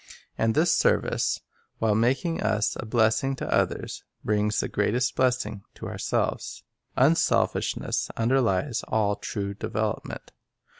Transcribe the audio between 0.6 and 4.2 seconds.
service, while making us a blessing to others,